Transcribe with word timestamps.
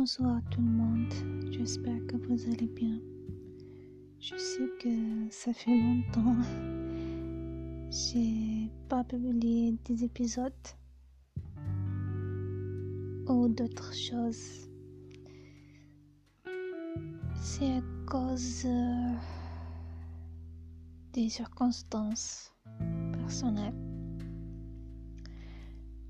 Bonsoir 0.00 0.40
tout 0.52 0.60
le 0.60 0.68
monde, 0.68 1.12
j'espère 1.50 1.98
que 2.06 2.14
vous 2.18 2.46
allez 2.52 2.68
bien. 2.68 3.00
Je 4.20 4.36
sais 4.36 4.68
que 4.78 4.88
ça 5.28 5.52
fait 5.52 5.76
longtemps. 5.76 6.36
J'ai 7.90 8.70
pas 8.88 9.02
publié 9.02 9.74
des 9.84 10.04
épisodes 10.04 10.52
ou 13.26 13.48
d'autres 13.48 13.92
choses. 13.92 14.70
C'est 17.34 17.72
à 17.72 17.82
cause 18.06 18.66
euh, 18.66 19.14
des 21.12 21.28
circonstances 21.28 22.54
personnelles. 23.14 23.74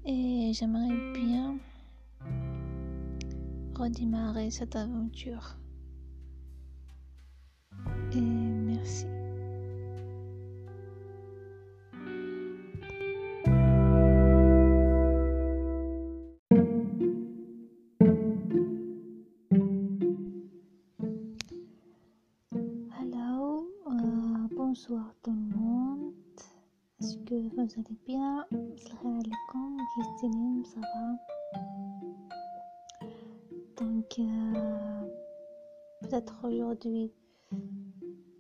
Et 0.05 0.53
j'aimerais 0.53 0.95
bien 1.15 1.59
redémarrer 3.79 4.51
cette 4.51 4.75
aventure. 4.77 5.57
Et 8.13 8.21
merci. 8.21 9.07
Hello, 23.01 23.71
euh, 23.87 24.49
bonsoir 24.57 25.15
tout 25.23 25.31
le 25.33 25.57
monde. 25.57 26.13
Est-ce 27.01 27.17
que 27.19 27.35
vous 27.35 27.61
allez 27.61 27.97
bien? 28.07 28.45
Salam 28.77 29.21
alaikum, 29.21 29.77
Christine, 29.95 30.65
ça 30.65 30.81
va? 30.81 31.98
Donc, 33.81 34.19
euh, 34.19 35.09
peut-être 36.01 36.49
aujourd'hui, 36.49 37.13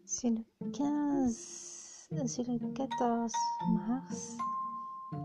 c'est 0.04 0.30
le 0.30 0.42
15, 0.72 2.08
euh, 2.12 2.22
c'est 2.26 2.42
le 2.48 2.58
14 2.72 3.32
mars. 3.86 4.36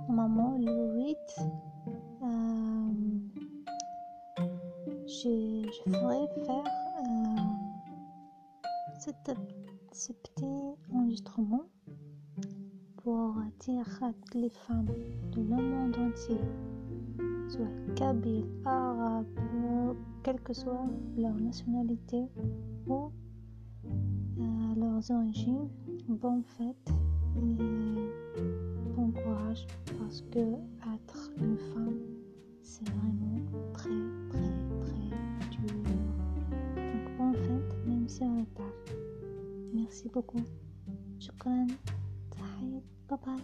Maman, 0.10 0.60
le 0.60 0.94
8, 1.04 1.18
euh, 2.22 2.94
je, 5.08 5.68
ferai 5.90 6.28
faire 6.46 6.64
euh, 7.00 7.42
ce 9.94 10.12
petit 10.14 10.46
enregistrement 10.94 11.66
pour 12.98 13.34
dire 13.62 13.88
à 14.04 14.12
les 14.36 14.52
femmes 14.52 14.94
de 15.32 15.42
le 15.42 15.56
monde 15.56 15.96
entier 15.98 16.38
soit 17.53 17.95
kabyle, 17.95 18.45
arabe, 18.65 19.27
euh, 19.39 19.93
quelle 20.23 20.41
que 20.41 20.53
soit 20.53 20.87
leur 21.17 21.35
nationalité 21.35 22.25
ou 22.87 23.11
euh, 23.87 24.75
leurs 24.77 25.11
origines, 25.11 25.69
bonne 26.09 26.43
fête 26.57 26.91
et 27.37 28.03
bon 28.97 29.11
courage 29.13 29.67
parce 29.99 30.23
que 30.31 30.39
être 30.95 31.31
une 31.39 31.57
femme 31.75 31.99
c'est 32.63 32.89
vraiment 32.89 33.41
très 33.73 33.91
très 34.31 34.53
très 34.81 35.09
dur. 35.51 35.75
Donc 36.77 37.19
bonne 37.19 37.35
fête 37.35 37.87
même 37.87 38.09
si 38.09 38.23
on 38.23 38.39
est 38.39 38.55
tard. 38.55 38.67
Merci 39.73 40.09
beaucoup. 40.09 40.43
شكرا 41.19 41.67
تحية 42.31 42.83
باي 43.11 43.19
باي 43.27 43.43